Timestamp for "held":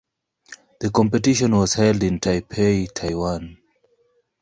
1.75-2.01